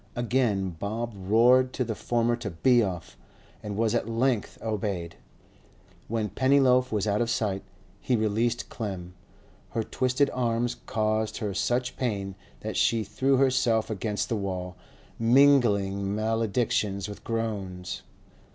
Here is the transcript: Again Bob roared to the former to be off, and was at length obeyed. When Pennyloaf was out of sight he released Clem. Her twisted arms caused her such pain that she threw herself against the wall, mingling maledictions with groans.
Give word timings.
Again 0.15 0.71
Bob 0.79 1.13
roared 1.15 1.73
to 1.73 1.83
the 1.83 1.93
former 1.93 2.35
to 2.37 2.49
be 2.49 2.81
off, 2.81 3.15
and 3.61 3.77
was 3.77 3.93
at 3.93 4.09
length 4.09 4.57
obeyed. 4.59 5.15
When 6.07 6.29
Pennyloaf 6.31 6.91
was 6.91 7.05
out 7.05 7.21
of 7.21 7.29
sight 7.29 7.61
he 7.99 8.15
released 8.15 8.67
Clem. 8.67 9.13
Her 9.73 9.83
twisted 9.83 10.31
arms 10.33 10.77
caused 10.87 11.37
her 11.37 11.53
such 11.53 11.97
pain 11.97 12.33
that 12.61 12.75
she 12.77 13.03
threw 13.03 13.37
herself 13.37 13.91
against 13.91 14.27
the 14.27 14.35
wall, 14.35 14.75
mingling 15.19 16.15
maledictions 16.15 17.07
with 17.07 17.23
groans. 17.23 18.01